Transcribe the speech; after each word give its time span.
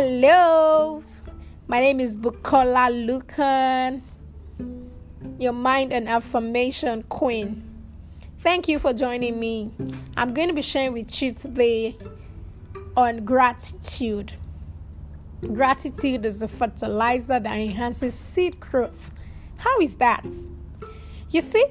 Hello, 0.00 1.02
my 1.66 1.80
name 1.80 1.98
is 1.98 2.16
Bukola 2.16 2.88
Lukan, 2.88 4.00
your 5.40 5.52
mind 5.52 5.92
and 5.92 6.08
affirmation 6.08 7.02
queen. 7.08 7.64
Thank 8.40 8.68
you 8.68 8.78
for 8.78 8.92
joining 8.92 9.40
me. 9.40 9.72
I'm 10.16 10.34
going 10.34 10.46
to 10.46 10.54
be 10.54 10.62
sharing 10.62 10.92
with 10.92 11.20
you 11.20 11.32
today 11.32 11.96
on 12.96 13.24
gratitude. 13.24 14.34
Gratitude 15.40 16.24
is 16.24 16.42
a 16.42 16.48
fertilizer 16.48 17.40
that 17.40 17.58
enhances 17.58 18.14
seed 18.14 18.60
growth. 18.60 19.10
How 19.56 19.80
is 19.80 19.96
that? 19.96 20.24
You 21.32 21.40
see, 21.40 21.64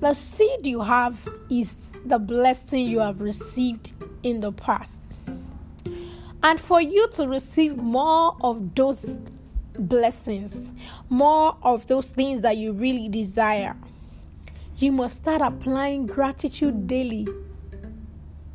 the 0.00 0.14
seed 0.14 0.66
you 0.66 0.80
have 0.80 1.28
is 1.50 1.92
the 2.06 2.18
blessing 2.18 2.86
you 2.86 3.00
have 3.00 3.20
received 3.20 3.92
in 4.22 4.40
the 4.40 4.50
past. 4.50 5.07
And 6.48 6.58
for 6.58 6.80
you 6.80 7.06
to 7.10 7.28
receive 7.28 7.76
more 7.76 8.34
of 8.40 8.74
those 8.74 9.20
blessings, 9.78 10.70
more 11.10 11.58
of 11.62 11.86
those 11.88 12.12
things 12.12 12.40
that 12.40 12.56
you 12.56 12.72
really 12.72 13.10
desire, 13.10 13.76
you 14.78 14.90
must 14.90 15.16
start 15.16 15.42
applying 15.42 16.06
gratitude 16.06 16.86
daily 16.86 17.28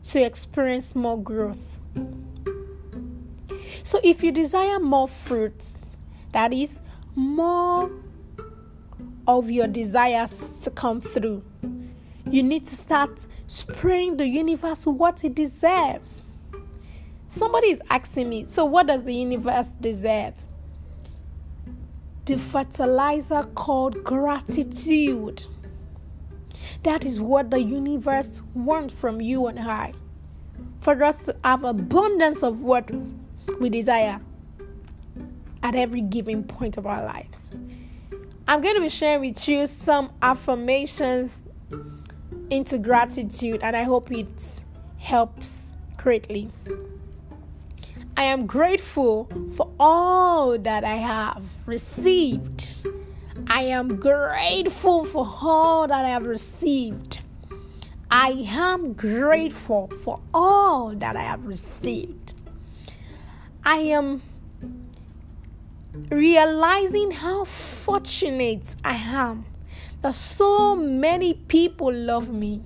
to 0.06 0.24
experience 0.24 0.96
more 0.96 1.22
growth. 1.22 1.68
So, 3.84 4.00
if 4.04 4.24
you 4.24 4.32
desire 4.32 4.80
more 4.80 5.08
fruits, 5.08 5.78
that 6.32 6.52
is, 6.52 6.80
more 7.14 7.92
of 9.28 9.52
your 9.52 9.68
desires 9.68 10.58
to 10.64 10.72
come 10.72 11.00
through, 11.00 11.44
you 12.26 12.42
need 12.42 12.66
to 12.66 12.76
start 12.76 13.28
spraying 13.46 14.18
the 14.18 14.28
universe 14.28 14.88
what 14.88 15.24
it 15.24 15.36
deserves. 15.36 16.26
Somebody 17.34 17.72
is 17.72 17.82
asking 17.90 18.30
me, 18.30 18.46
so 18.46 18.64
what 18.64 18.86
does 18.86 19.06
the 19.06 19.14
universe 19.16 19.70
deserve? 19.70 20.36
The 22.26 22.38
fertilizer 22.38 23.42
called 23.56 24.04
gratitude. 24.04 25.44
That 26.84 27.04
is 27.04 27.20
what 27.20 27.50
the 27.50 27.60
universe 27.60 28.44
wants 28.54 28.94
from 28.94 29.20
you 29.20 29.48
and 29.48 29.60
I. 29.60 29.94
For 30.82 31.04
us 31.04 31.18
to 31.22 31.36
have 31.44 31.64
abundance 31.64 32.44
of 32.44 32.62
what 32.62 32.92
we 33.60 33.68
desire 33.68 34.22
at 35.64 35.74
every 35.74 36.02
given 36.02 36.44
point 36.44 36.78
of 36.78 36.86
our 36.86 37.04
lives. 37.04 37.48
I'm 38.48 38.62
going 38.62 38.76
to 38.76 38.82
be 38.82 38.90
sharing 38.90 39.22
with 39.22 39.48
you 39.48 39.66
some 39.66 40.12
affirmations 40.22 41.42
into 42.52 42.78
gratitude, 42.78 43.62
and 43.64 43.76
I 43.76 43.86
hope 43.86 44.12
it 44.12 44.64
helps 45.00 45.74
greatly. 45.98 46.52
I 48.16 48.26
am 48.26 48.46
grateful 48.46 49.28
for 49.56 49.72
all 49.80 50.58
that 50.60 50.84
I 50.84 50.96
have 50.96 51.42
received. 51.66 52.88
I 53.48 53.64
am 53.64 53.96
grateful 53.96 55.04
for 55.04 55.26
all 55.42 55.88
that 55.88 56.06
I 56.06 56.10
have 56.10 56.26
received. 56.28 57.20
I 58.12 58.46
am 58.48 58.94
grateful 58.94 59.88
for 60.04 60.20
all 60.32 60.92
that 60.96 61.16
I 61.16 61.24
have 61.24 61.46
received. 61.46 62.36
I 63.66 63.78
am 63.78 64.22
realizing 66.10 67.12
how 67.12 67.46
fortunate 67.46 68.76
I 68.84 68.94
am 68.94 69.46
that 70.04 70.14
so 70.14 70.76
many 70.76 71.34
people 71.34 71.92
love 71.92 72.30
me. 72.30 72.62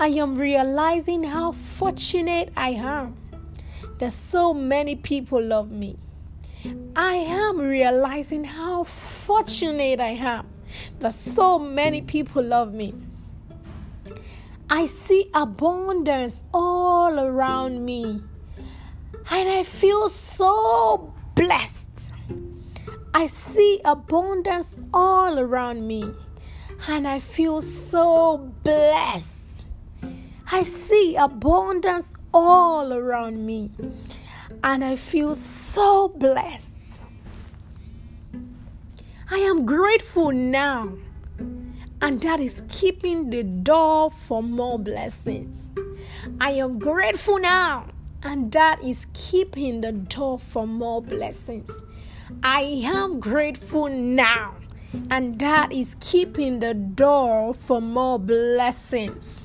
I 0.00 0.08
am 0.08 0.36
realizing 0.36 1.22
how 1.22 1.52
fortunate 1.52 2.52
I 2.56 2.70
am 2.70 3.16
that 3.98 4.12
so 4.12 4.52
many 4.52 4.96
people 4.96 5.42
love 5.42 5.70
me. 5.70 5.96
I 6.94 7.14
am 7.14 7.58
realizing 7.58 8.44
how 8.44 8.84
fortunate 8.84 10.00
I 10.00 10.10
am 10.10 10.46
that 10.98 11.14
so 11.14 11.58
many 11.58 12.02
people 12.02 12.42
love 12.42 12.74
me. 12.74 12.94
I 14.68 14.86
see 14.86 15.30
abundance 15.32 16.42
all 16.52 17.20
around 17.20 17.84
me, 17.84 18.20
and 19.30 19.48
I 19.48 19.62
feel 19.62 20.08
so 20.08 21.12
blessed. 21.36 21.86
I 23.14 23.26
see 23.26 23.80
abundance 23.84 24.76
all 24.92 25.38
around 25.38 25.86
me, 25.86 26.12
and 26.88 27.06
I 27.06 27.20
feel 27.20 27.60
so 27.60 28.38
blessed. 28.64 29.66
I 30.50 30.64
see 30.64 31.16
abundance 31.16 32.14
all 32.36 32.92
around 32.92 33.46
me, 33.46 33.70
and 34.62 34.84
I 34.84 34.96
feel 34.96 35.34
so 35.34 36.08
blessed. 36.08 36.74
I 39.30 39.38
am 39.38 39.64
grateful 39.64 40.32
now, 40.32 40.92
and 42.02 42.20
that 42.20 42.40
is 42.40 42.62
keeping 42.68 43.30
the 43.30 43.42
door 43.42 44.10
for 44.10 44.42
more 44.42 44.78
blessings. 44.78 45.70
I 46.38 46.50
am 46.50 46.78
grateful 46.78 47.38
now, 47.38 47.86
and 48.22 48.52
that 48.52 48.84
is 48.84 49.06
keeping 49.14 49.80
the 49.80 49.92
door 49.92 50.38
for 50.38 50.66
more 50.66 51.00
blessings. 51.00 51.70
I 52.42 52.60
am 52.84 53.18
grateful 53.18 53.88
now, 53.88 54.56
and 55.10 55.38
that 55.38 55.72
is 55.72 55.96
keeping 56.00 56.58
the 56.58 56.74
door 56.74 57.54
for 57.54 57.80
more 57.80 58.18
blessings. 58.18 59.40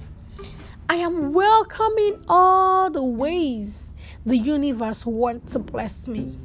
I 0.92 0.96
am 0.96 1.32
welcoming 1.32 2.22
all 2.28 2.90
the 2.90 3.02
ways 3.02 3.94
the 4.26 4.36
universe 4.36 5.06
wants 5.06 5.54
to 5.54 5.60
bless 5.60 6.06
me. 6.06 6.38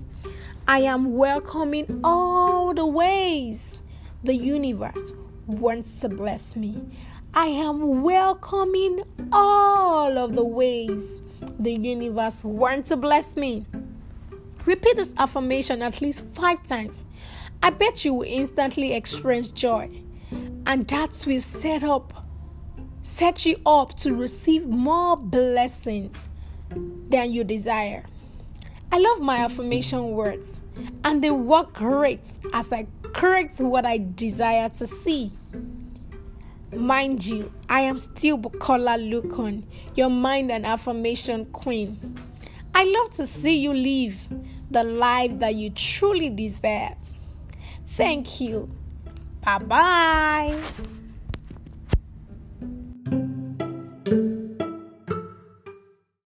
I 0.68 0.82
am 0.82 1.16
welcoming 1.16 2.00
all 2.04 2.72
the 2.72 2.86
ways 2.86 3.82
the 4.22 4.36
universe 4.36 5.14
wants 5.48 5.96
to 5.96 6.08
bless 6.08 6.54
me. 6.54 6.80
I 7.34 7.46
am 7.46 8.04
welcoming 8.04 9.02
all 9.32 10.16
of 10.16 10.36
the 10.36 10.44
ways 10.44 11.22
the 11.58 11.72
universe 11.72 12.44
wants 12.44 12.90
to 12.90 12.96
bless 12.96 13.36
me. 13.36 13.66
Repeat 14.64 14.94
this 14.94 15.12
affirmation 15.18 15.82
at 15.82 16.00
least 16.00 16.24
five 16.34 16.62
times. 16.62 17.04
I 17.64 17.70
bet 17.70 18.04
you 18.04 18.14
will 18.14 18.28
instantly 18.28 18.92
experience 18.92 19.50
joy, 19.50 19.90
and 20.66 20.86
that 20.86 21.24
will 21.26 21.40
set 21.40 21.82
up 21.82 22.25
set 23.06 23.46
you 23.46 23.56
up 23.64 23.94
to 23.94 24.12
receive 24.14 24.66
more 24.66 25.16
blessings 25.16 26.28
than 27.08 27.30
you 27.30 27.44
desire. 27.44 28.04
I 28.90 28.98
love 28.98 29.20
my 29.20 29.38
affirmation 29.38 30.10
words, 30.10 30.58
and 31.04 31.22
they 31.22 31.30
work 31.30 31.72
great 31.72 32.20
as 32.52 32.72
I 32.72 32.88
correct 33.12 33.60
what 33.60 33.86
I 33.86 33.98
desire 33.98 34.68
to 34.70 34.86
see. 34.86 35.30
Mind 36.74 37.24
you, 37.24 37.52
I 37.68 37.82
am 37.82 37.98
still 38.00 38.38
Bukola 38.38 38.98
Lukan, 38.98 39.62
your 39.94 40.10
mind 40.10 40.50
and 40.50 40.66
affirmation 40.66 41.46
queen. 41.46 42.18
I 42.74 42.84
love 42.84 43.12
to 43.14 43.26
see 43.26 43.56
you 43.56 43.72
live 43.72 44.20
the 44.70 44.82
life 44.82 45.38
that 45.38 45.54
you 45.54 45.70
truly 45.70 46.28
deserve. 46.28 46.96
Thank 47.90 48.40
you. 48.40 48.68
Bye 49.42 49.58
bye. 49.58 50.62